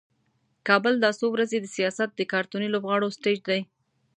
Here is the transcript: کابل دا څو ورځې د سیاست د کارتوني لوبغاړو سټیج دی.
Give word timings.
کابل 0.67 0.93
دا 1.03 1.09
څو 1.19 1.25
ورځې 1.35 1.57
د 1.61 1.65
سیاست 1.75 2.09
د 2.15 2.21
کارتوني 2.31 2.67
لوبغاړو 2.71 3.15
سټیج 3.17 3.39
دی. 3.49 3.61